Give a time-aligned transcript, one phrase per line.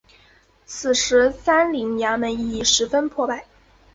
[0.65, 3.45] 此时三陵衙门已十分破败。